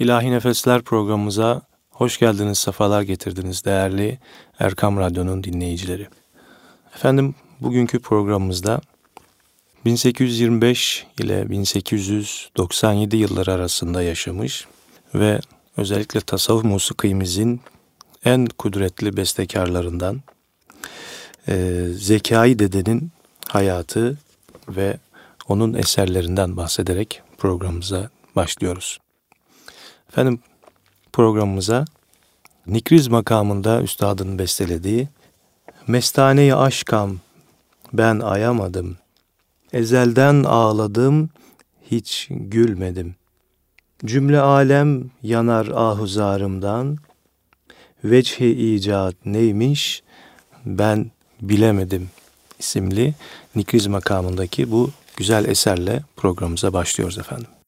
[0.00, 4.18] İlahi Nefesler programımıza hoş geldiniz, sefalar getirdiniz değerli
[4.58, 6.08] Erkam Radyo'nun dinleyicileri.
[6.94, 8.80] Efendim bugünkü programımızda
[9.84, 14.66] 1825 ile 1897 yılları arasında yaşamış
[15.14, 15.40] ve
[15.76, 17.60] özellikle tasavvuf musikimizin
[18.24, 20.22] en kudretli bestekarlarından
[21.48, 23.10] e, Zekai Dede'nin
[23.48, 24.18] hayatı
[24.68, 24.98] ve
[25.48, 28.98] onun eserlerinden bahsederek programımıza başlıyoruz.
[30.10, 30.40] Efendim
[31.12, 31.84] programımıza
[32.66, 35.08] Nikriz makamında üstadın bestelediği
[35.86, 37.16] Mestaneyi aşkam
[37.92, 38.96] ben ayamadım.
[39.72, 41.30] Ezelden ağladım
[41.90, 43.14] hiç gülmedim.
[44.04, 46.98] Cümle alem yanar ahuzarımdan.
[48.04, 50.02] Veçhi icat neymiş
[50.66, 51.10] ben
[51.42, 52.10] bilemedim
[52.58, 53.14] isimli
[53.56, 57.59] Nikriz makamındaki bu güzel eserle programımıza başlıyoruz efendim.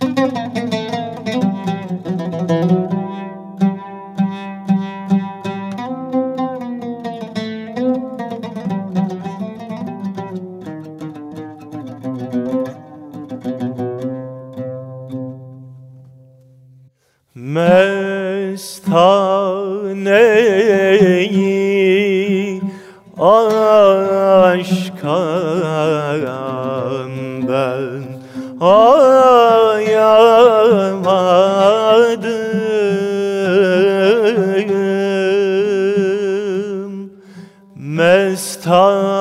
[0.00, 0.63] Mestaneyi
[38.34, 39.13] Mestaneyi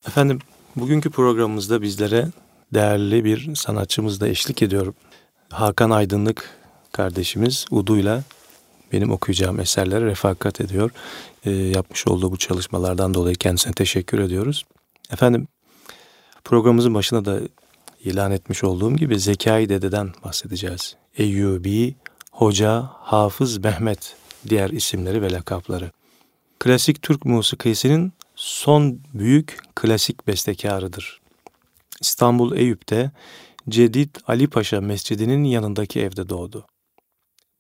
[0.07, 0.39] Efendim
[0.77, 2.29] bugünkü programımızda bizlere
[2.75, 4.95] değerli bir sanatçımız da eşlik ediyor.
[5.51, 6.51] Hakan Aydınlık
[6.93, 8.23] kardeşimiz Udu'yla
[8.93, 10.91] benim okuyacağım eserlere refakat ediyor.
[11.45, 14.65] E, yapmış olduğu bu çalışmalardan dolayı kendisine teşekkür ediyoruz.
[15.13, 15.49] Efendim
[16.45, 17.41] programımızın başına da
[18.05, 20.97] ilan etmiş olduğum gibi Zekai Dede'den bahsedeceğiz.
[21.17, 21.95] Eyyubi,
[22.41, 24.17] Hoca, Hafız Mehmet
[24.49, 25.91] diğer isimleri ve lakapları.
[26.59, 31.21] Klasik Türk musikisinin son büyük klasik bestekarıdır.
[32.01, 33.11] İstanbul Eyüp'te
[33.69, 36.67] Cedid Ali Paşa Mescidi'nin yanındaki evde doğdu.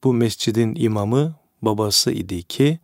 [0.05, 2.79] Bu mescidin imamı babası idi ki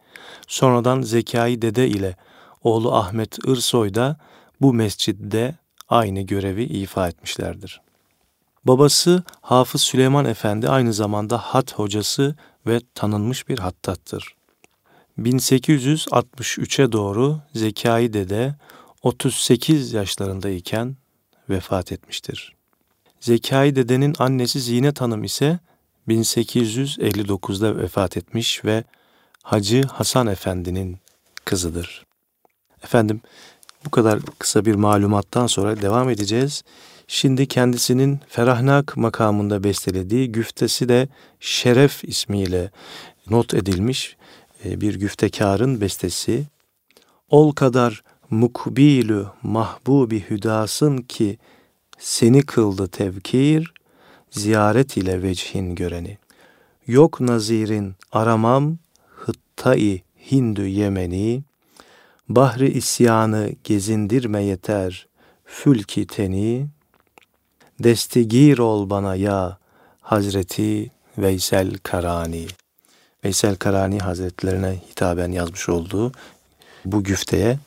[0.49, 2.17] sonradan Zekai Dede ile
[2.63, 4.17] oğlu Ahmet Irsoy da
[4.61, 5.55] bu mescidde
[5.89, 7.86] aynı görevi ifa etmişlerdir.
[8.67, 12.37] Babası Hafız Süleyman Efendi aynı zamanda hat hocası
[12.67, 14.37] ve tanınmış bir hattattır.
[15.19, 18.55] 1863'e doğru Zekai Dede
[19.03, 20.97] 38 yaşlarındayken
[21.51, 22.55] vefat etmiştir.
[23.21, 25.59] Zekai Dede'nin annesi Zinet Hanım ise
[26.09, 28.85] 1859'da vefat etmiş ve
[29.43, 30.99] Hacı Hasan Efendi'nin
[31.45, 32.07] kızıdır.
[32.83, 33.21] Efendim
[33.85, 36.65] bu kadar kısa bir malumattan sonra devam edeceğiz.
[37.09, 41.09] Şimdi kendisinin Ferahnak makamında bestelediği güftesi de
[41.41, 42.71] Şeref ismiyle
[43.31, 44.17] not edilmiş
[44.65, 46.45] e, bir güftekarın bestesi.
[47.31, 51.39] Ol kadar mukbilü mahbubi hüdasın ki
[51.99, 53.73] seni kıldı tevkir,
[54.31, 56.19] ziyaret ile vecihin göreni.
[56.87, 58.79] Yok nazirin aramam
[59.17, 61.43] hıttai Hindü Yemeni,
[62.29, 65.07] bahri isyanı gezindirme yeter,
[65.45, 66.67] fülki teni,
[67.81, 69.59] destigir ol bana ya
[70.01, 72.47] Hazreti Veysel Karani.
[73.25, 76.13] Veysel Karani Hazretlerine hitaben yazmış olduğu
[76.85, 77.59] bu güfteye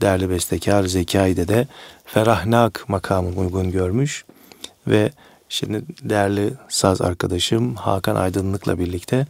[0.00, 1.66] değerli bestekar Zekai'de de
[2.04, 4.24] Ferahnak makamı uygun görmüş
[4.86, 5.12] ve
[5.48, 9.26] şimdi değerli saz arkadaşım Hakan Aydınlık'la birlikte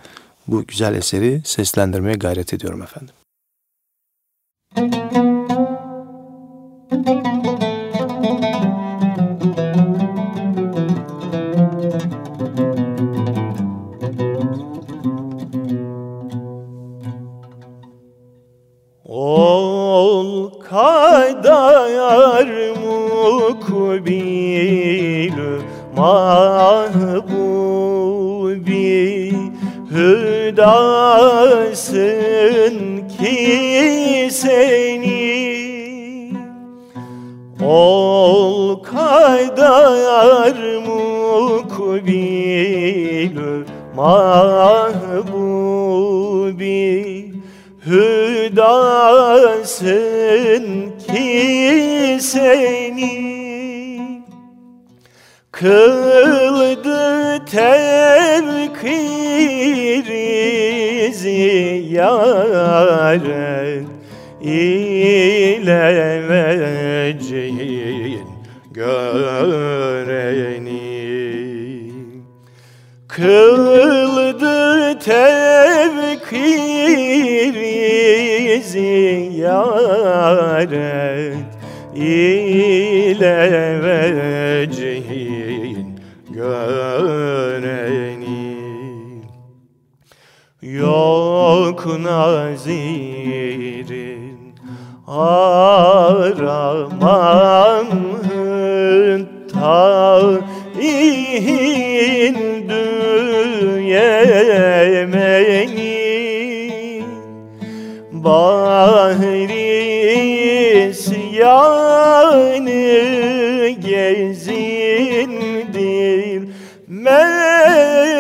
[0.49, 3.15] bu güzel eseri seslendirmeye gayret ediyorum efendim.
[6.91, 7.62] Müzik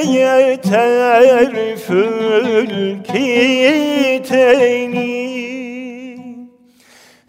[0.02, 3.08] yeter fülkiteni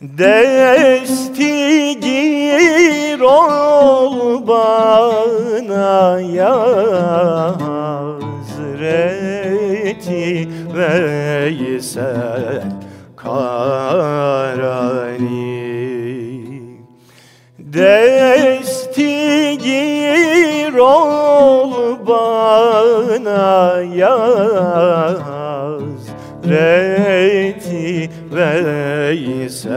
[0.01, 1.19] Destigir
[3.19, 6.55] ol bana ya
[8.39, 9.09] Hazreti
[11.49, 12.63] Veysel
[13.17, 13.39] Karani.
[17.59, 19.13] Destigir
[20.73, 24.19] ol bana ya
[25.79, 26.89] Hazreti
[28.31, 29.69] Veysel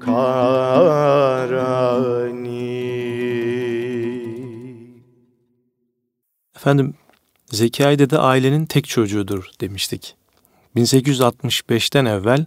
[0.00, 0.52] Karani.
[6.56, 6.94] Efendim
[7.46, 10.21] Zekai Dede ailenin tek çocuğudur demiştik.
[10.76, 12.46] 1865'ten evvel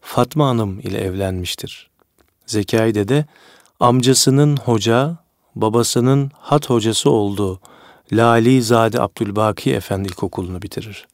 [0.00, 1.90] Fatma Hanım ile evlenmiştir.
[2.46, 3.26] Zekai Dede
[3.80, 5.16] amcasının hoca,
[5.54, 7.60] babasının hat hocası olduğu
[8.12, 11.06] Lali Zade Abdülbaki Efendi İlkokulu'nu bitirir.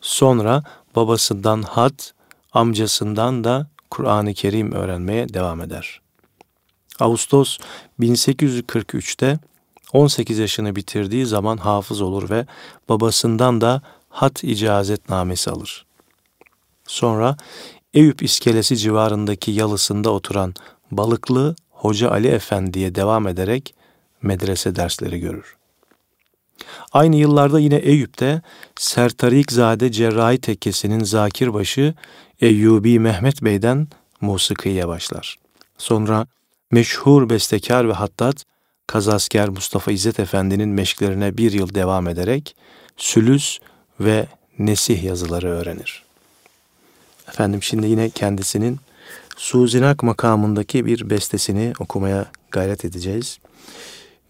[0.00, 0.62] Sonra
[0.96, 2.12] babasından hat,
[2.52, 6.00] amcasından da Kur'an-ı Kerim öğrenmeye devam eder.
[7.00, 7.58] Ağustos
[8.00, 9.38] 1843'te
[9.92, 12.46] 18 yaşını bitirdiği zaman hafız olur ve
[12.88, 15.85] babasından da hat icazetnamesi alır.
[16.86, 17.36] Sonra
[17.94, 20.54] Eyüp iskelesi civarındaki yalısında oturan
[20.90, 23.74] Balıklı Hoca Ali Efendi'ye devam ederek
[24.22, 25.56] medrese dersleri görür.
[26.92, 28.42] Aynı yıllarda yine Eyüp'te
[28.76, 31.94] Sertarikzade Cerrahi Tekkesi'nin zakirbaşı
[32.40, 33.88] Eyyubi Mehmet Bey'den
[34.20, 35.36] musikiye başlar.
[35.78, 36.26] Sonra
[36.70, 38.44] meşhur bestekar ve hattat
[38.86, 42.56] Kazasker Mustafa İzzet Efendi'nin meşklerine bir yıl devam ederek
[42.96, 43.58] sülüs
[44.00, 44.26] ve
[44.58, 46.05] nesih yazıları öğrenir.
[47.28, 48.78] Efendim şimdi yine kendisinin
[49.36, 53.38] Suzinak makamındaki bir bestesini okumaya gayret edeceğiz.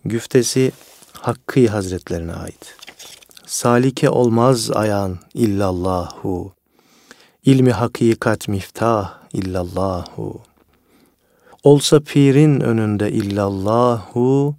[0.05, 0.73] Güftesi
[1.12, 2.76] Hakkı Hazretlerine ait.
[3.47, 6.53] Salike olmaz ayağın illallahu.
[7.45, 10.41] İlmi hakikat miftah illallahu.
[11.65, 14.57] Olsa pirin önünde illallahu.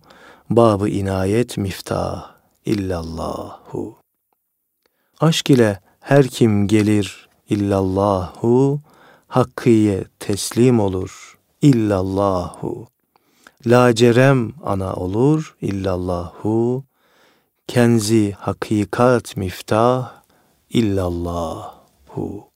[0.49, 2.31] Babı inayet miftah
[2.65, 3.95] illallahu.
[5.19, 8.79] Aşk ile her kim gelir illallahu.
[9.27, 12.87] Hakkı'ya teslim olur illallahu.
[13.65, 16.83] Lacerem ana olur illallahu.
[17.67, 20.11] Kenzi hakikat miftah
[20.69, 22.47] illallahu.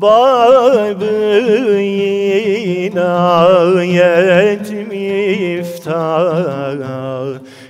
[0.00, 1.80] Babı
[2.90, 5.90] inayet miftah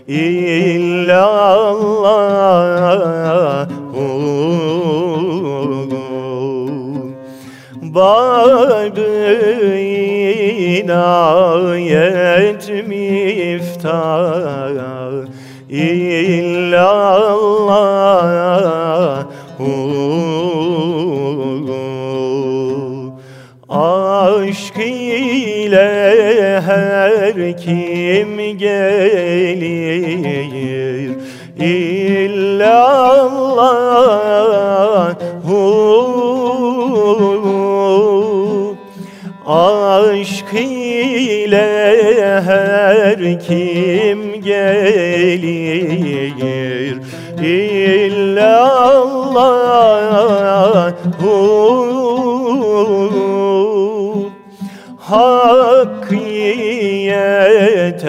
[0.08, 1.30] illallahu
[7.82, 9.10] Babı
[10.78, 14.10] inayet miftah
[15.70, 15.99] illallahu
[27.60, 29.50] kim gelir?
[31.60, 32.80] İllallahu
[39.46, 41.66] Aşk ile
[42.46, 45.80] her kim gelir?
[47.42, 48.70] İllallahu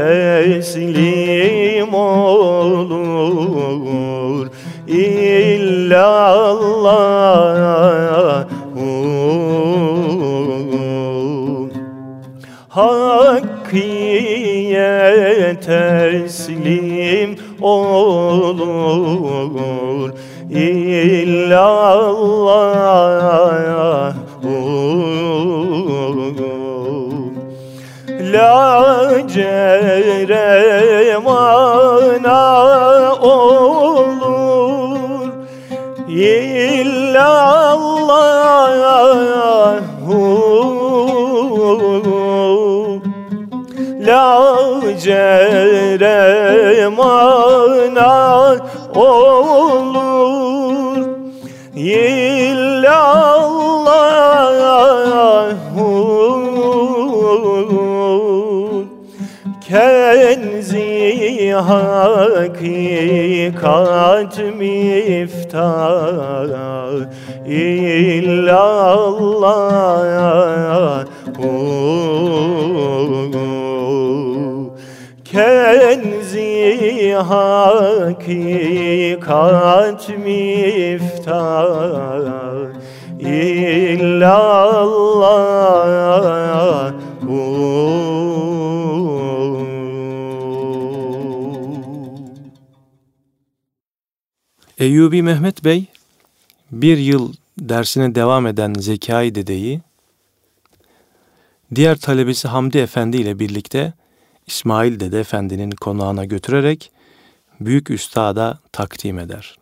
[0.02, 3.32] teslim olur
[4.88, 6.02] illallah.
[12.70, 13.92] Hakkıya
[15.60, 17.30] teslim
[17.62, 18.52] olur
[20.52, 21.82] illallah
[29.34, 31.12] ceremana
[33.22, 34.12] olur.
[36.10, 37.42] İllallahu
[44.08, 44.42] La
[45.00, 46.12] ceremana
[48.96, 49.31] olur
[61.54, 63.16] hakikat
[64.58, 66.12] miftah.
[67.46, 69.02] İllallah
[75.32, 78.42] Kenzi hakikat
[80.26, 81.62] miftar
[83.20, 84.32] illallah
[94.82, 95.86] Eyyubi Mehmet Bey
[96.72, 99.82] bir yıl dersine devam eden Zekai dedeyi
[101.76, 103.94] diğer talebesi Hamdi Efendi ile birlikte
[104.48, 106.92] İsmail Dede Efendi'nin konağına götürerek
[107.60, 109.60] büyük üstada takdim eder.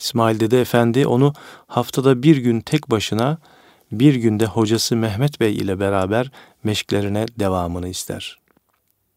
[0.00, 1.32] İsmail Dede Efendi onu
[1.66, 3.38] haftada bir gün tek başına,
[3.92, 6.30] bir günde hocası Mehmet Bey ile beraber
[6.64, 8.40] meşklerine devamını ister.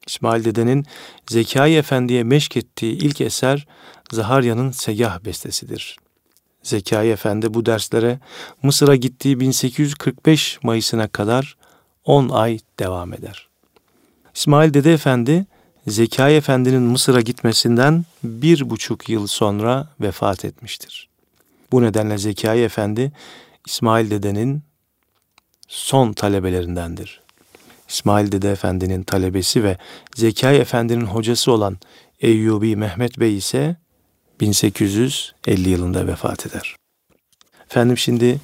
[0.07, 0.85] İsmail Dede'nin
[1.29, 3.67] Zekai Efendi'ye meşk ettiği ilk eser
[4.13, 5.97] Zaharya'nın Segah bestesidir.
[6.63, 8.19] Zekai Efendi bu derslere
[8.63, 11.57] Mısır'a gittiği 1845 Mayıs'ına kadar
[12.05, 13.47] 10 ay devam eder.
[14.35, 15.45] İsmail Dede Efendi,
[15.87, 21.09] Zekai Efendi'nin Mısır'a gitmesinden bir buçuk yıl sonra vefat etmiştir.
[21.71, 23.11] Bu nedenle Zekai Efendi,
[23.67, 24.63] İsmail Dede'nin
[25.67, 27.21] son talebelerindendir.
[27.89, 29.77] İsmail Dede Efendi'nin talebesi ve
[30.15, 31.77] Zekai Efendi'nin hocası olan
[32.19, 33.82] Eyyubi Mehmet Bey ise
[34.41, 36.75] 1850 yılında vefat eder.
[37.65, 38.39] Efendim şimdi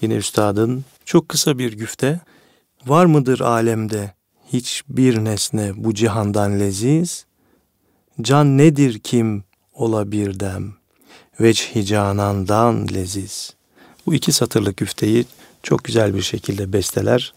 [0.00, 2.20] yine üstadın çok kısa bir güfte
[2.86, 4.14] var mıdır alemde
[4.52, 7.26] hiçbir nesne bu cihandan leziz?
[8.20, 10.74] Can nedir kim ola bir dem?
[11.40, 13.54] Veçhi canandan leziz.
[14.06, 15.24] Bu iki satırlık güfteyi
[15.62, 17.34] çok güzel bir şekilde besteler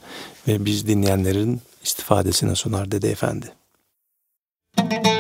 [0.48, 3.54] ve biz dinleyenlerin istifadesine sunar Dede Efendi.
[4.80, 5.17] Var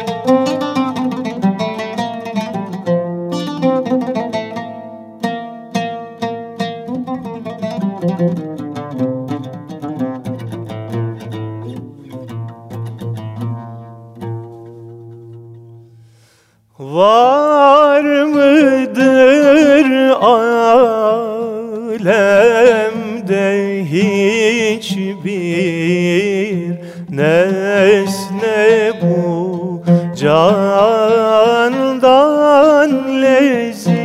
[30.17, 31.81] candan
[33.21, 33.97] leziz.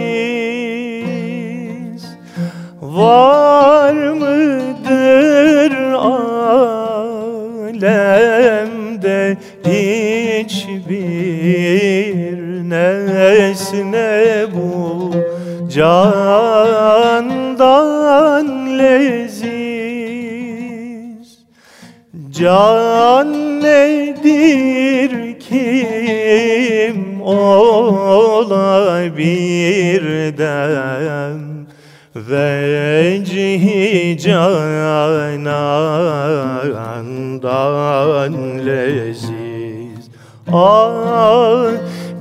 [2.80, 5.72] Var mıdır
[7.72, 11.12] alemde hiçbir
[12.70, 15.10] nesne bu?
[15.68, 16.38] Candan
[18.78, 19.42] leziz.
[22.30, 24.81] Can nedir
[28.42, 30.04] olabilir
[30.38, 31.66] dem
[32.14, 35.44] Vecihi canandan
[38.66, 40.10] leziz.
[40.52, 41.72] Ah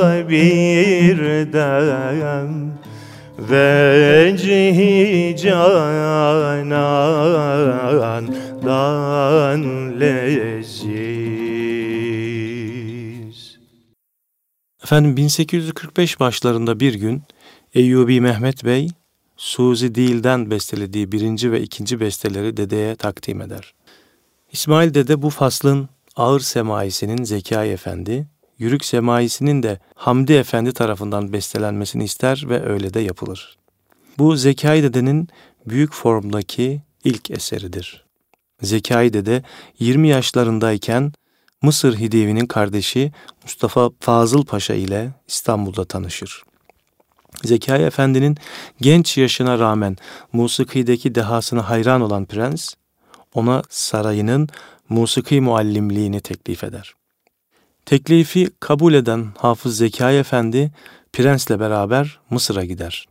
[1.53, 2.73] dem
[3.39, 5.37] Vecihi
[8.67, 10.97] canandan leziz
[14.83, 17.23] Efendim 1845 başlarında bir gün
[17.75, 18.89] Eyyubi Mehmet Bey
[19.37, 23.75] Suzi Değil'den bestelediği birinci ve ikinci besteleri dedeye takdim eder.
[24.53, 28.27] İsmail Dede bu faslın ağır semaisinin Zekai Efendi,
[28.59, 33.59] yürük semaisinin de Hamdi Efendi tarafından bestelenmesini ister ve öyle de yapılır.
[34.19, 35.29] Bu Zekai Dede'nin
[35.67, 38.06] büyük formdaki ilk eseridir.
[38.63, 39.43] Zekai Dede
[39.79, 41.13] 20 yaşlarındayken
[41.63, 46.43] Mısır Hidivi'nin kardeşi Mustafa Fazıl Paşa ile İstanbul'da tanışır.
[47.45, 48.37] Zekai Efendi'nin
[48.81, 49.97] genç yaşına rağmen
[50.33, 52.75] musikideki dehasına hayran olan prens,
[53.35, 54.49] ona sarayının
[54.89, 56.95] musiki muallimliğini teklif eder.
[57.87, 60.73] Teklifi kabul eden Hafız Zekai Efendi,
[61.13, 63.07] prensle beraber Mısır'a gider.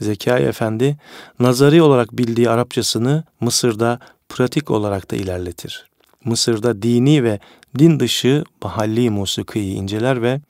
[0.00, 0.96] Zekai Efendi,
[1.38, 3.98] nazari olarak bildiği Arapçasını Mısır'da
[4.30, 5.90] pratik olarak da ilerletir.
[6.24, 7.38] Mısır'da dini ve
[7.78, 10.40] din dışı mahalli musikiyi inceler ve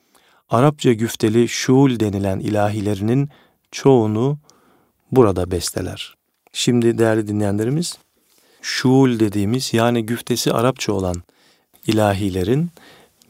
[0.51, 3.29] Arapça güfteli şuul denilen ilahilerinin
[3.71, 4.39] çoğunu
[5.13, 6.15] burada besteler.
[6.53, 7.99] Şimdi değerli dinleyenlerimiz,
[8.63, 11.17] şuul dediğimiz yani güftesi Arapça olan
[11.87, 12.71] ilahilerin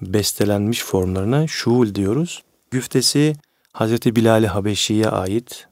[0.03, 2.43] bestelenmiş formlarına şuul diyoruz.
[2.71, 3.35] Güftesi
[3.73, 5.67] Hazreti Bilal-i Habeşi'ye ait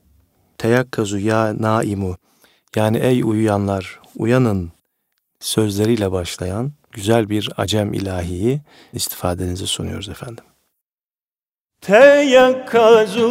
[0.59, 2.17] teyakkazu ya naimu
[2.77, 4.73] yani ey uyuyanlar uyanın
[5.41, 8.61] sözleriyle başlayan güzel bir acem ilahiyi
[8.93, 10.45] istifadenize sunuyoruz efendim.
[11.81, 13.31] Teyakkazu,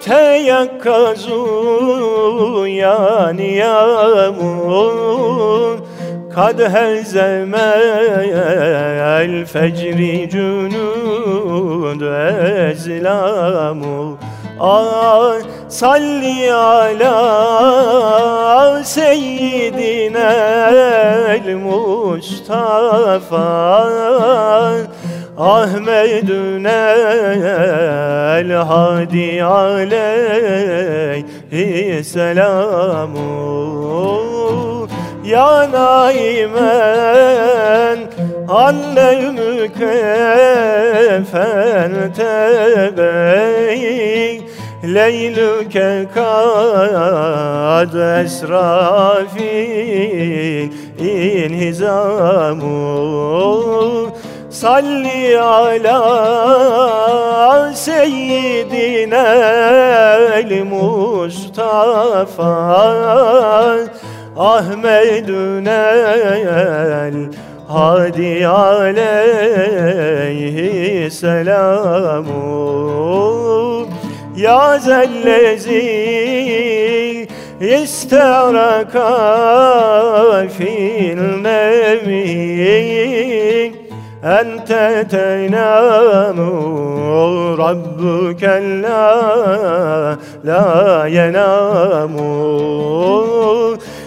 [0.00, 1.36] teyakkazu
[2.66, 4.82] ya niyamun
[6.34, 7.84] Kad hezemel
[9.46, 12.00] fecri cunud
[12.70, 14.31] ezlamu Ah
[15.68, 17.14] salli ala
[18.84, 20.30] seyyidina
[21.34, 22.92] el Mustafa
[25.38, 26.82] Ahmedüne
[28.40, 30.04] el hadi aleyhi
[32.04, 33.52] selamu.
[35.24, 36.62] Ya naimen
[38.48, 40.12] anne mükefen
[42.16, 43.82] tebey
[44.94, 49.42] Leylüke kad esrafil
[50.98, 52.78] inhizamu
[54.50, 56.00] Salli ala
[57.74, 59.26] seyyidina
[60.38, 61.72] el-Mustafa
[64.36, 65.82] Ahmedüne
[67.71, 69.11] hadi aleyhi
[71.11, 72.67] selamu
[74.37, 75.81] Ya zellezi
[77.59, 79.09] isteraka
[80.57, 82.27] fil nevi
[84.23, 84.71] أنت
[85.11, 86.39] تنام
[87.59, 88.43] ربك
[88.83, 92.15] لا لا ينام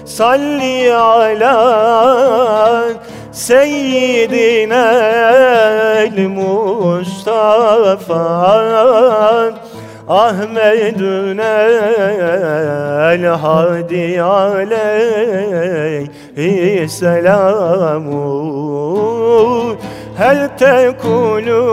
[0.04, 1.56] صل على
[3.35, 4.85] Seyyidine
[6.07, 8.15] el Mustafa
[10.07, 11.43] Ahmedüne
[13.13, 14.89] el Hadi aleyhi
[16.89, 18.25] selamu.
[20.17, 21.63] Hel tekulu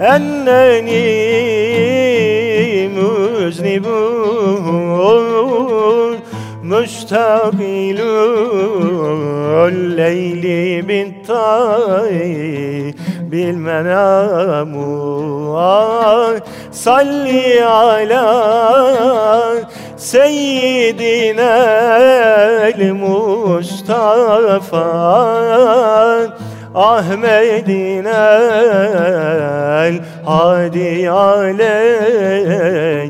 [0.00, 1.04] enneni
[2.94, 4.44] müznibun
[6.63, 7.99] مشتغل
[9.67, 12.95] الليل بالطيب
[13.29, 14.73] بالمنام
[16.71, 18.25] صلي على
[19.97, 21.55] سيدنا
[22.67, 24.29] المصطفى
[26.73, 28.09] Ahmedine
[29.87, 33.09] el hadi aleyhi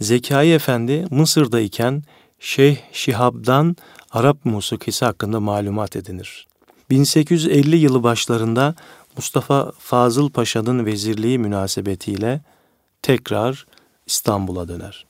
[0.00, 2.02] Zekai Efendi Mısır'dayken
[2.38, 3.76] Şeyh Şihab'dan
[4.10, 6.46] Arap musikisi hakkında malumat edinir.
[6.90, 8.74] 1850 yılı başlarında
[9.16, 12.40] Mustafa Fazıl Paşa'nın vezirliği münasebetiyle
[13.02, 13.66] tekrar
[14.06, 15.06] İstanbul'a döner.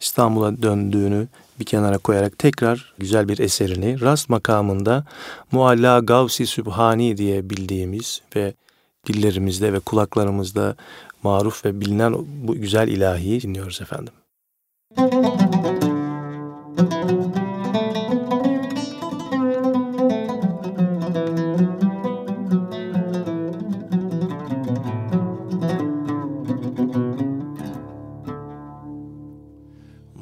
[0.00, 1.28] İstanbul'a döndüğünü
[1.60, 5.04] bir kenara koyarak tekrar güzel bir eserini rast makamında
[5.52, 8.54] Mualla Gavsi Sübhani diye bildiğimiz ve
[9.06, 10.76] dillerimizde ve kulaklarımızda
[11.22, 14.12] maruf ve bilinen bu güzel ilahiyi dinliyoruz efendim.
[14.98, 15.56] Müzik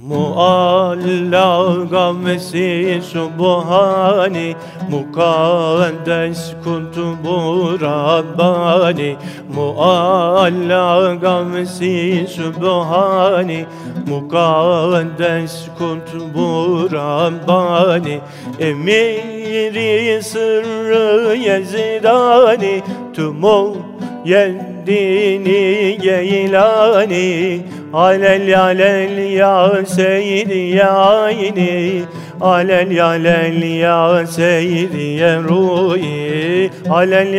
[0.08, 4.56] Mualla gamesi subhani
[4.90, 9.16] Mukaddes kuntubu Rabbani
[9.55, 13.66] Mualla gamesi subhani.
[14.07, 18.20] Mukaddes kuntubu Rabbani
[18.61, 22.83] Emiri sırrı yezidani.
[23.14, 23.77] Tumu
[24.25, 27.61] yendini geylani.
[27.94, 32.03] Alel alel ya seyidi ya ayni
[32.40, 36.70] Alel ya seyidi ya ruhi.
[36.90, 37.35] Alel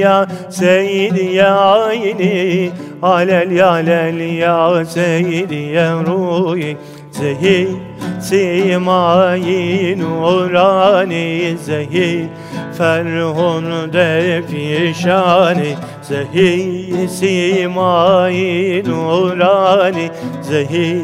[0.00, 2.72] ya seyidi ya ayni.
[3.02, 3.52] Alel
[4.38, 6.76] ya seyidi ya ruhi.
[7.14, 7.68] Zehir
[8.20, 12.26] simayi nurani Zehir
[12.78, 20.10] ferhun de pişani Zehir simayi nurani
[20.42, 21.02] Zehir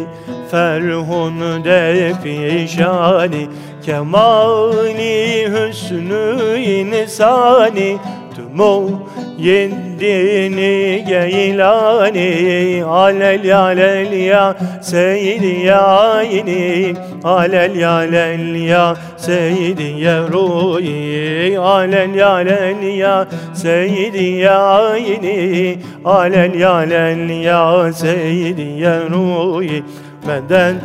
[0.50, 3.48] ferhun de pişani
[3.82, 7.98] Kemali hüsnü insani
[8.36, 9.08] Tumu
[9.38, 22.26] yendini geylani Alel alel ya seydi ya ini Alel alel ya seydi ya ruhi Alel
[22.26, 29.82] alel ya seydi ya ini Alel alel ya seydi ya ruhi
[30.30, 30.76] Benden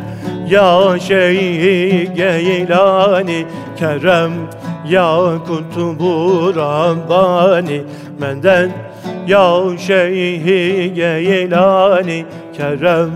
[0.50, 3.46] ya Şeyh Geylani
[3.78, 4.32] Kerem
[4.90, 7.82] ya Kutubu Rabbani
[8.20, 8.72] Menden
[9.26, 13.10] ya Şeyh Geylani Kerem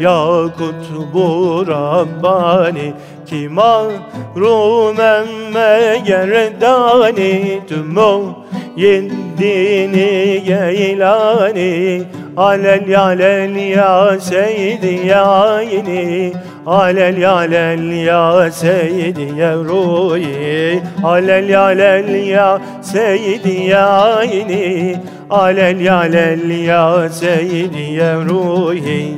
[0.00, 2.92] ya Kutubu Rabbani
[3.30, 3.92] Kima
[4.36, 8.34] rumemme gerdani Tümü
[8.76, 12.02] yendini geylani
[12.36, 16.32] Alel alel ya seydi ya yini
[16.66, 24.96] Alel alel ya seydi ya ruhi Alel alel ya seydi ya yini
[25.30, 29.14] Alel alel ya seydi ya ruhi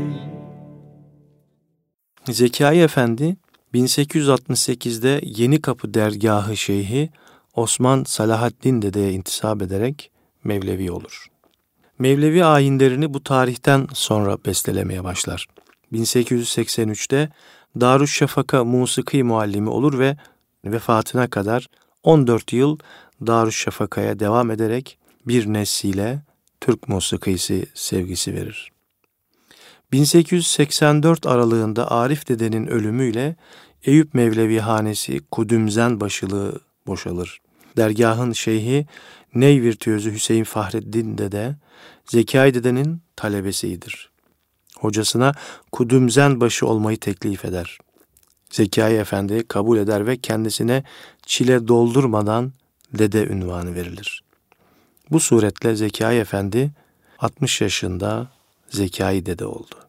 [2.30, 3.41] Zekai Efendi
[3.74, 7.10] 1868'de Yeni Kapı Dergahı Şeyhi
[7.54, 10.10] Osman Salahaddin Dede'ye intisap ederek
[10.44, 11.26] Mevlevi olur.
[11.98, 15.46] Mevlevi ayinlerini bu tarihten sonra bestelemeye başlar.
[15.92, 17.30] 1883'te
[17.80, 20.16] Darüşşafaka musiki muallimi olur ve
[20.64, 21.66] vefatına kadar
[22.02, 22.78] 14 yıl
[23.26, 26.22] Darüşşafaka'ya devam ederek bir nesile
[26.60, 28.71] Türk musikisi sevgisi verir.
[29.92, 33.36] 1884 aralığında Arif dedenin ölümüyle
[33.84, 37.40] Eyüp Mevlevi Hanesi Kudümzen başılığı boşalır.
[37.76, 38.86] Dergahın şeyhi
[39.34, 41.56] Ney virtüözü Hüseyin Fahreddin dede
[42.06, 44.10] Zekai dedenin talebesidir.
[44.78, 45.34] Hocasına
[45.72, 47.78] Kudümzen başı olmayı teklif eder.
[48.50, 50.84] Zekai Efendi kabul eder ve kendisine
[51.26, 52.52] çile doldurmadan
[52.92, 54.24] dede ünvanı verilir.
[55.10, 56.70] Bu suretle Zekai Efendi
[57.18, 58.28] 60 yaşında
[58.68, 59.81] Zekai Dede oldu.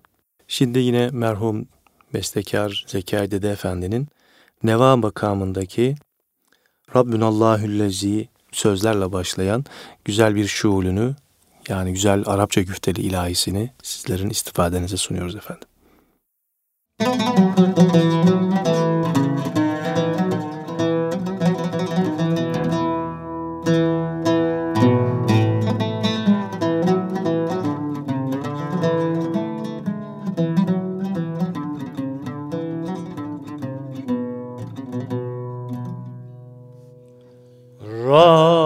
[0.53, 1.67] Şimdi yine merhum
[2.13, 4.07] bestekar Zekai Dede Efendi'nin
[4.63, 5.95] Neva makamındaki
[6.95, 9.65] Rabbünallahüllezi sözlerle başlayan
[10.05, 11.15] güzel bir şuulünü
[11.69, 15.67] yani güzel Arapça güfteli ilahisini sizlerin istifadenize sunuyoruz efendim.
[38.15, 38.62] Oh.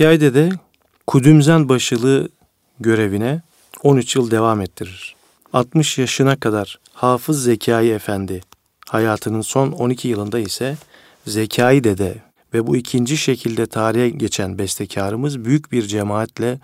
[0.00, 0.50] Zekai de
[1.06, 2.28] Kudümzen başılığı
[2.80, 3.42] görevine
[3.82, 5.16] 13 yıl devam ettirir.
[5.52, 8.40] 60 yaşına kadar Hafız Zekai Efendi,
[8.88, 10.76] hayatının son 12 yılında ise
[11.26, 12.14] Zekai Dede
[12.54, 16.58] ve bu ikinci şekilde tarihe geçen bestekarımız büyük bir cemaatle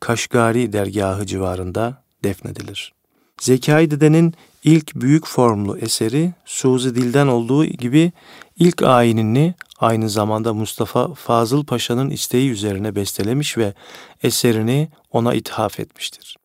[0.00, 2.92] Kaşgari dergahı civarında defnedilir.
[3.40, 8.12] Zekai Dede'nin ilk büyük formlu eseri Suzi Dil'den olduğu gibi
[8.56, 13.74] ilk ayinini aynı zamanda Mustafa Fazıl Paşa'nın isteği üzerine bestelemiş ve
[14.22, 16.36] eserini ona ithaf etmiştir.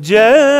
[0.00, 0.51] Cennet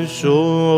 [0.00, 0.76] Resulün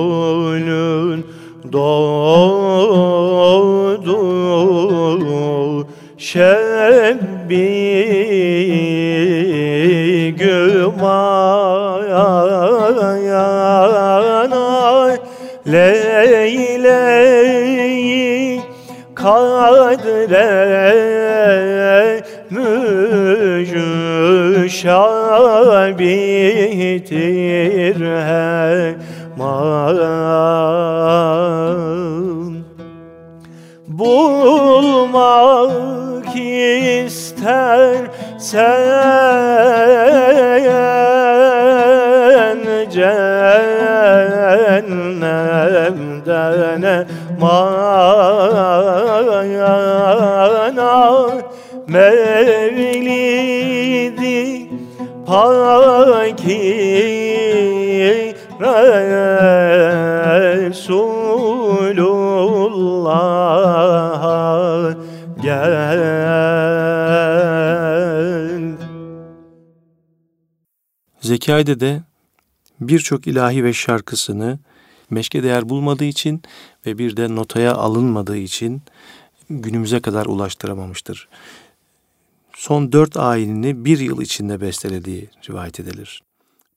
[71.49, 72.03] Zekai'de de
[72.81, 74.59] birçok ilahi ve şarkısını
[75.11, 76.43] meşke değer bulmadığı için
[76.87, 78.83] ve bir de notaya alınmadığı için
[79.51, 81.29] günümüze kadar ulaştıramamıştır.
[82.57, 86.23] Son dört ayinini bir yıl içinde bestelediği rivayet edilir.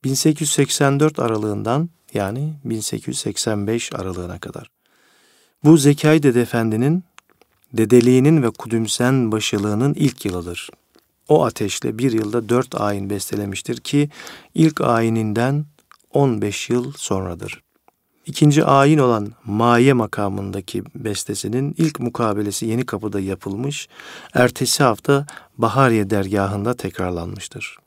[0.03, 4.67] 1884 aralığından yani 1885 aralığına kadar.
[5.63, 7.03] Bu Zekai Dede Efendi'nin
[7.73, 10.69] dedeliğinin ve kudümsen başılığının ilk yılıdır.
[11.32, 14.10] O ateşle bir yılda dört ayin bestelemiştir ki
[14.56, 15.65] ilk ayininden
[16.13, 17.63] 15 yıl sonradır.
[18.26, 23.88] İkinci ayin olan Maye makamındaki bestesinin ilk mukabelesi Yeni Kapı'da yapılmış,
[24.34, 25.26] ertesi hafta
[25.58, 27.78] Bahariye dergahında tekrarlanmıştır.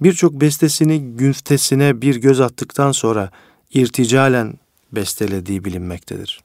[0.00, 3.30] Birçok bestesini güftesine bir göz attıktan sonra
[3.74, 4.54] irticalen
[4.92, 6.40] bestelediği bilinmektedir.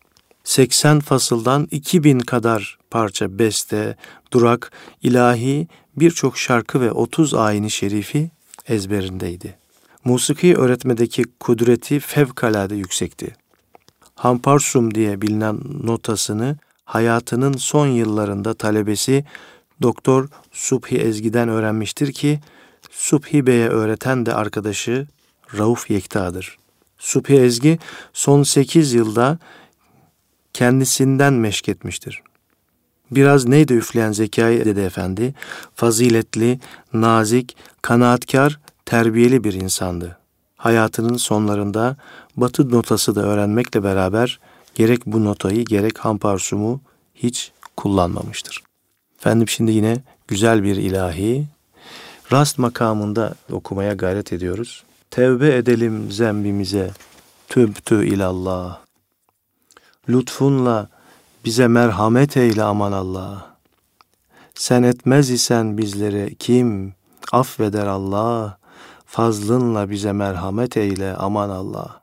[0.45, 3.95] 80 fasıldan 2000 kadar parça beste,
[4.31, 4.71] durak,
[5.03, 8.31] ilahi birçok şarkı ve 30 ayini şerifi
[8.67, 9.58] ezberindeydi.
[10.03, 13.36] Musiki öğretmedeki kudreti fevkalade yüksekti.
[14.15, 19.26] Hamparsum diye bilinen notasını hayatının son yıllarında talebesi
[19.82, 22.39] Doktor Subhi Ezgi'den öğrenmiştir ki
[22.91, 25.07] Subhi Bey'e öğreten de arkadaşı
[25.57, 26.57] Rauf Yekta'dır.
[26.97, 27.80] Subhi Ezgi
[28.13, 29.39] son 8 yılda
[30.56, 32.24] kendisinden meşk etmiştir.
[33.12, 35.34] Biraz neydi üfleyen Zekai Dede Efendi,
[35.76, 36.60] faziletli,
[36.93, 40.18] nazik, kanaatkar, terbiyeli bir insandı.
[40.58, 41.97] Hayatının sonlarında
[42.38, 44.39] batı notası da öğrenmekle beraber
[44.76, 46.82] gerek bu notayı gerek hamparsumu
[47.16, 48.64] hiç kullanmamıştır.
[49.20, 51.45] Efendim şimdi yine güzel bir ilahi.
[52.32, 54.84] Rast makamında okumaya gayret ediyoruz.
[55.12, 56.91] Tevbe edelim zembimize,
[57.47, 58.84] tübtü ilallah.
[60.10, 60.89] Lütfunla
[61.45, 63.58] bize merhamet eyle aman Allah.
[64.56, 66.93] Sen etmez isen bizleri kim
[67.32, 68.58] affeder Allah.
[69.06, 72.01] Fazlınla bize merhamet eyle aman Allah.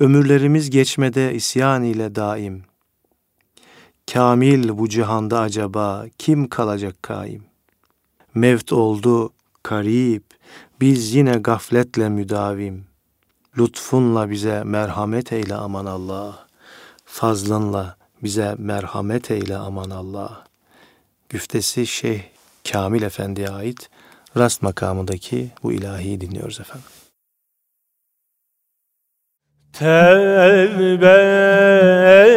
[0.00, 2.64] Ömürlerimiz geçmede isyan ile daim.
[4.12, 7.44] Kamil bu cihanda acaba kim kalacak kaim?
[8.34, 9.32] Mevt oldu
[9.62, 10.24] karip,
[10.80, 12.84] biz yine gafletle müdavim.
[13.58, 16.43] Lütfunla bize merhamet eyle aman Allah.
[17.14, 20.44] Fazlınla bize merhamet eyle aman Allah.
[21.28, 22.22] Güftesi Şeyh
[22.72, 23.90] Kamil Efendi'ye ait
[24.36, 26.86] rast makamındaki bu ilahiyi dinliyoruz efendim.
[29.72, 31.20] Tevbe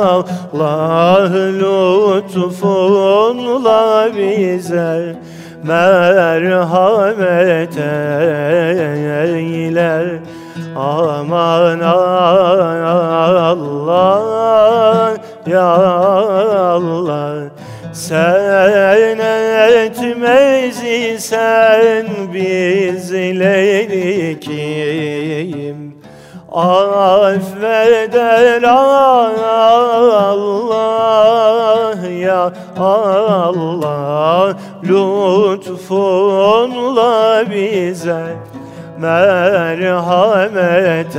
[0.05, 1.29] Allah
[1.59, 2.65] lütfunla
[4.17, 5.15] bize
[5.63, 6.57] merhamet
[9.27, 10.19] eyle
[10.75, 13.55] Aman Allah
[15.47, 15.71] ya
[16.75, 17.47] Allah.
[17.93, 25.95] Sen etmez isen bizleri kim
[26.51, 29.85] affeder Allah
[32.09, 34.53] ya Allah.
[34.83, 36.31] Lütfunla
[37.51, 38.35] bize
[39.05, 41.15] merhamet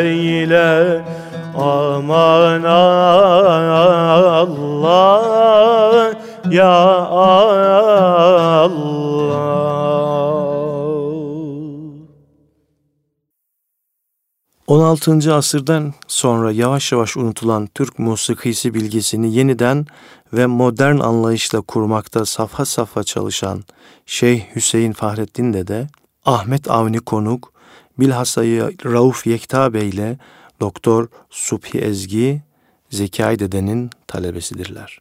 [0.00, 1.04] eyle
[1.56, 3.04] aman Allah
[6.50, 6.74] ya
[7.08, 7.94] Allah
[14.66, 15.34] 16.
[15.34, 19.86] asırdan sonra yavaş yavaş unutulan Türk musikisi bilgisini yeniden
[20.32, 23.64] ve modern anlayışla kurmakta safha safha çalışan
[24.06, 25.86] Şeyh Hüseyin Fahrettin Dede,
[26.24, 27.52] Ahmet Avni Konuk,
[27.98, 28.42] bilhassa
[28.84, 30.18] Rauf Yekta Bey ile
[30.60, 32.42] Doktor Subhi Ezgi,
[32.90, 34.98] Zekai Dede'nin talebesidirler.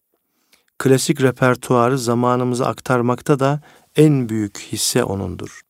[0.78, 3.62] Klasik repertuarı zamanımıza aktarmakta da
[3.96, 5.62] en büyük hisse onundur.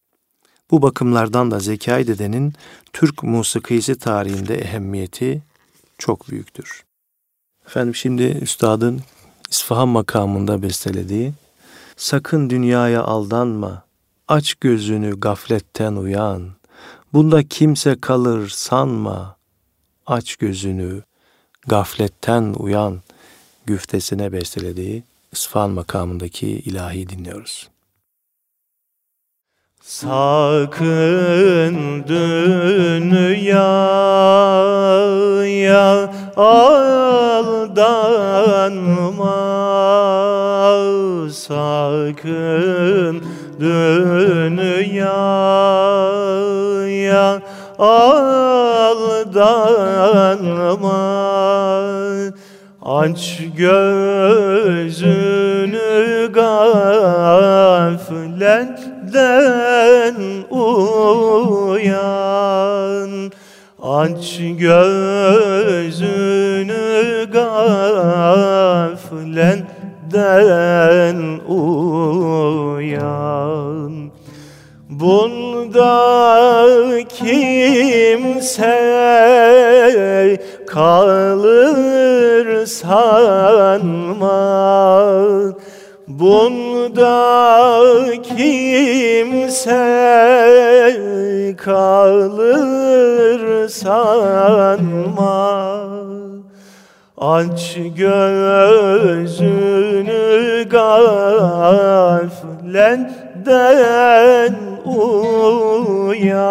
[0.71, 2.53] Bu bakımlardan da Zekai Dede'nin
[2.93, 5.43] Türk musikisi tarihinde ehemmiyeti
[5.97, 6.83] çok büyüktür.
[7.65, 9.01] Efendim şimdi üstadın
[9.49, 11.33] İsfahan makamında bestelediği
[11.95, 13.83] Sakın dünyaya aldanma,
[14.27, 16.51] aç gözünü gafletten uyan.
[17.13, 19.37] Bunda kimse kalır sanma,
[20.05, 21.01] aç gözünü
[21.67, 23.01] gafletten uyan
[23.65, 27.69] güftesine bestelediği İsfahan makamındaki ilahi dinliyoruz.
[29.81, 30.83] Sakın
[32.07, 33.43] dünyaya
[36.35, 37.83] aldanma
[41.33, 43.23] Sakın
[43.63, 45.31] dünyaya
[47.79, 48.63] aldanma
[52.85, 53.83] Aç gözünü
[56.33, 58.15] gafletten
[60.49, 61.91] uyan.
[63.83, 65.83] Aç gözünü
[67.31, 68.39] gafletten
[71.47, 72.62] uyan
[75.03, 75.99] Bunda
[77.09, 78.79] kimse
[80.67, 84.43] kalır sanma
[86.07, 87.19] Bunda
[88.23, 89.83] kimse
[91.57, 95.73] kalır sanma
[97.17, 99.03] Aç gözünü
[100.69, 101.93] gafletten
[104.85, 106.43] uyan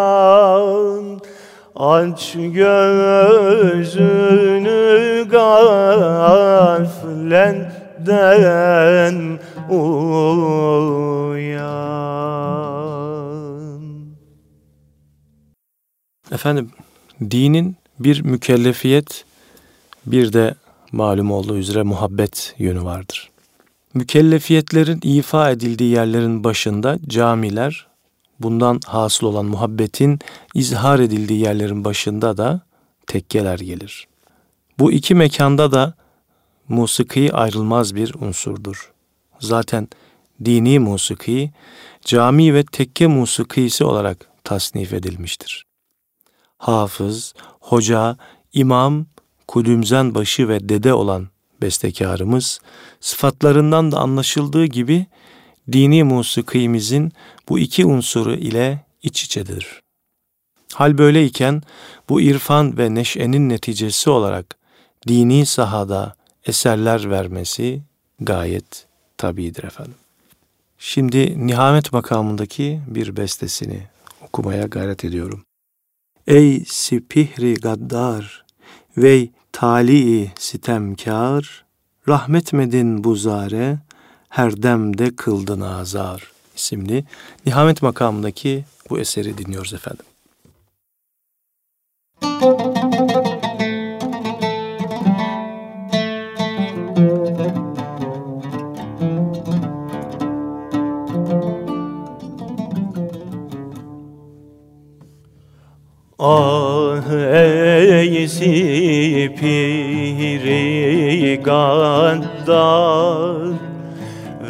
[1.75, 3.33] Aç gözünü
[5.29, 6.19] gafletten
[9.69, 10.53] uyan
[16.31, 16.71] Efendim,
[17.21, 19.25] dinin bir mükellefiyet,
[20.05, 20.55] bir de
[20.91, 23.29] malum olduğu üzere muhabbet yönü vardır.
[23.93, 27.87] Mükellefiyetlerin ifa edildiği yerlerin başında camiler,
[28.39, 30.19] bundan hasıl olan muhabbetin
[30.55, 32.61] izhar edildiği yerlerin başında da
[33.07, 34.07] tekkeler gelir.
[34.79, 35.93] Bu iki mekanda da
[36.69, 38.93] musiki ayrılmaz bir unsurdur.
[39.39, 39.87] Zaten
[40.45, 41.51] dini musiki,
[42.01, 45.65] cami ve tekke musikisi olarak tasnif edilmiştir.
[46.57, 48.17] Hafız, hoca,
[48.53, 49.05] imam,
[49.47, 51.27] kudümzen başı ve dede olan
[51.61, 52.59] bestekarımız,
[52.99, 55.05] sıfatlarından da anlaşıldığı gibi
[55.71, 57.11] dini musikimizin
[57.49, 59.81] bu iki unsuru ile iç içedir.
[60.73, 61.61] Hal böyleyken
[62.09, 64.57] bu irfan ve neşenin neticesi olarak
[65.07, 67.81] dini sahada eserler vermesi
[68.19, 68.87] gayet
[69.17, 69.95] tabidir efendim.
[70.77, 73.83] Şimdi nihamet makamındaki bir bestesini
[74.21, 75.43] okumaya gayret ediyorum.
[76.27, 78.45] Ey sipihri gaddar,
[78.97, 81.65] vey tali sitemkar,
[82.07, 83.79] rahmetmedin bu zare,
[84.33, 87.03] her demde kıldın azar isimli
[87.45, 90.05] nihamet makamındaki bu eseri dinliyoruz efendim.
[106.19, 109.31] Ah ey sipiri
[111.43, 112.93] gaddar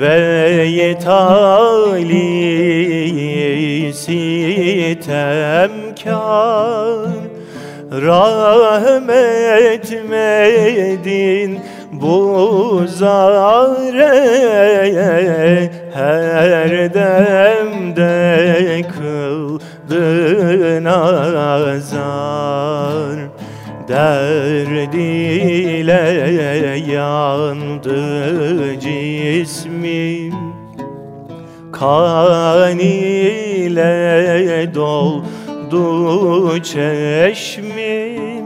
[0.03, 2.23] ve yetali
[3.93, 5.23] sitemkar
[7.91, 11.59] Rahmet medin
[11.91, 14.09] bu zare
[15.93, 20.85] her demde kıldın
[21.35, 22.03] azar.
[23.87, 26.01] Derd ile
[26.93, 28.73] yandı
[29.43, 30.33] cismim
[31.71, 38.45] Kan ile doldu çeşmim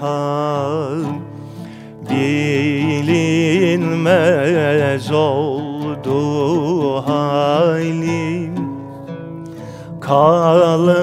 [0.00, 1.33] hal
[3.74, 6.16] Bilinmez oldu
[7.06, 8.54] halim.
[10.00, 10.96] Kalmadı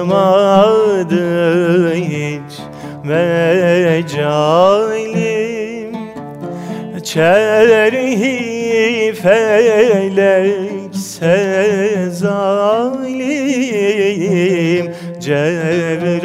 [1.94, 2.58] hiç
[3.04, 4.32] mecalim.
[7.04, 8.42] Çerhi
[9.22, 12.52] felek sezalim
[15.20, 16.21] Cevreylemek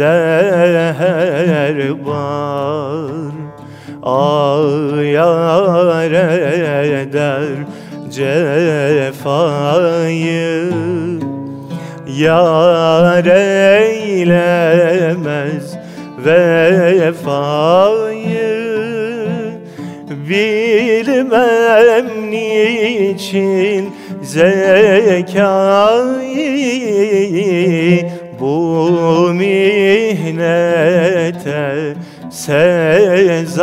[0.00, 3.10] der bar
[4.02, 7.66] Ağyar eder
[8.10, 9.12] cefayı.
[12.06, 13.24] Yar
[13.86, 15.76] eylemez
[16.26, 17.90] vefayı.
[20.28, 23.92] Bilmem niçin
[24.22, 25.60] zekayı
[28.40, 29.96] Bu mihnete
[32.30, 33.60] sezavar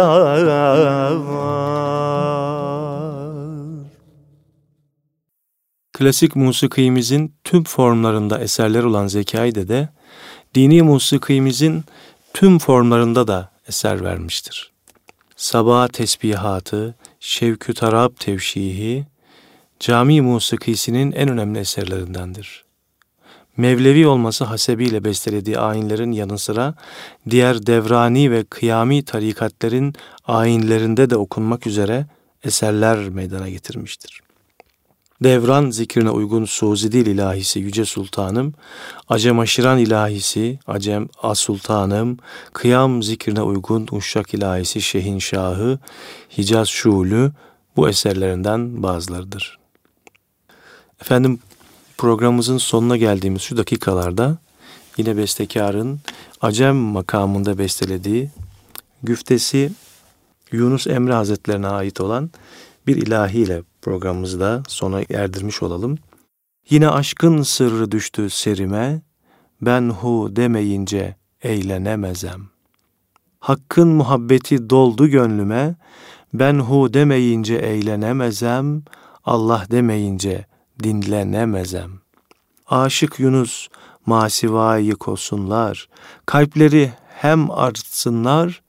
[5.93, 9.89] Klasik musikimizin tüm formlarında eserler olan Zekai de
[10.55, 11.83] dini musikimizin
[12.33, 14.71] tüm formlarında da eser vermiştir.
[15.35, 19.05] Sabah tesbihatı, şevkü tarab tevşihi,
[19.79, 22.66] cami musikisinin en önemli eserlerindendir.
[23.57, 26.73] Mevlevi olması hasebiyle bestelediği ayinlerin yanı sıra
[27.29, 29.93] diğer devrani ve kıyami tarikatlerin
[30.27, 32.05] ayinlerinde de okunmak üzere
[32.43, 34.21] eserler meydana getirmiştir.
[35.23, 38.53] Devran zikrine uygun Suzi dil ilahisi Yüce Sultanım,
[39.09, 42.17] Acem aşiran ilahisi Acem As Sultanım,
[42.53, 45.79] Kıyam zikrine uygun Uşşak ilahisi Şehin Şahı,
[46.37, 47.31] Hicaz Şuulü
[47.75, 49.59] bu eserlerinden bazılarıdır.
[51.01, 51.39] Efendim
[51.97, 54.37] programımızın sonuna geldiğimiz şu dakikalarda
[54.97, 55.99] yine bestekarın
[56.41, 58.29] Acem makamında bestelediği
[59.03, 59.71] güftesi
[60.51, 62.31] Yunus Emre Hazretlerine ait olan
[62.87, 65.97] bir ilahiyle programımızı da sona erdirmiş olalım.
[66.69, 69.01] Yine aşkın sırrı düştü serime,
[69.61, 72.49] ben hu demeyince eğlenemezem.
[73.39, 75.75] Hakkın muhabbeti doldu gönlüme,
[76.33, 78.83] ben hu demeyince eğlenemezem,
[79.23, 80.45] Allah demeyince
[80.83, 81.91] dinlenemezem.
[82.67, 83.67] Aşık Yunus
[84.05, 85.89] masivayı kosunlar,
[86.25, 88.61] kalpleri hem artsınlar,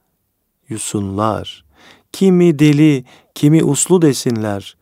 [0.69, 1.65] yusunlar.
[2.13, 3.05] Kimi deli,
[3.35, 4.77] kimi uslu desinler,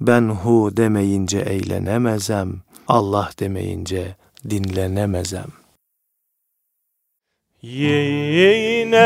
[0.00, 4.16] ben hu demeyince eğlenemezem, Allah demeyince
[4.50, 5.46] dinlenemezem.
[7.62, 8.98] Yine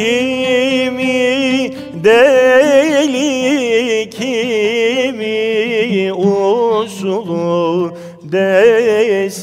[0.00, 7.92] Kimi deli kimi uslu
[8.32, 9.36] desinler.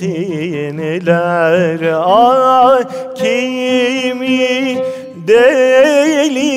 [1.93, 2.82] Ah
[3.16, 4.78] kimi
[5.28, 6.53] deli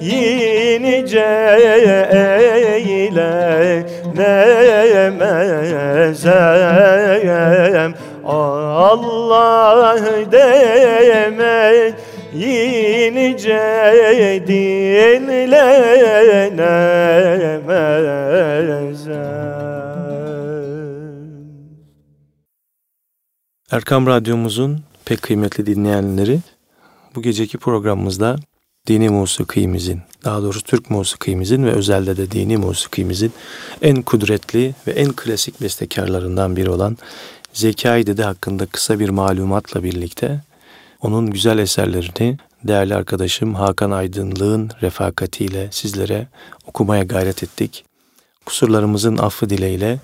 [0.01, 1.26] demeyince
[4.99, 5.94] eylemezem
[8.34, 9.99] Allah
[10.32, 11.62] demeyince
[14.47, 15.86] dinlenemezem.
[23.70, 26.38] Erkam Radyomuzun pek kıymetli dinleyenleri
[27.14, 28.36] bu geceki programımızda
[28.87, 33.32] dini musikimizin, daha doğrusu Türk musikimizin ve özelde de dini musikimizin
[33.82, 36.99] en kudretli ve en klasik bestekarlarından biri olan
[37.53, 40.41] Zekai Dede hakkında kısa bir malumatla birlikte
[41.03, 46.26] onun güzel eserlerini değerli arkadaşım Hakan Aydınlık'ın refakatiyle sizlere
[46.66, 47.84] okumaya gayret ettik.
[48.47, 49.99] Kusurlarımızın affı dileğiyle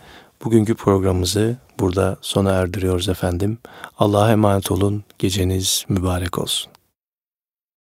[0.45, 3.59] bugünkü programımızı burada sona erdiriyoruz efendim.
[3.99, 5.05] Allah'a emanet olun.
[5.19, 6.73] Geceniz mübarek olsun.